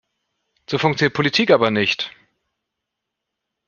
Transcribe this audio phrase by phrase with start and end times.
[0.67, 2.09] So funktioniert Politik aber nicht!